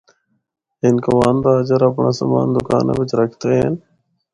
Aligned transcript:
ہندکووان 0.83 1.35
تاجر 1.43 1.81
اپنڑا 1.87 2.11
سامان 2.19 2.47
دوکاناں 2.55 2.97
بچ 2.97 3.09
رکھدے 3.19 3.51
ہن۔ 3.61 3.73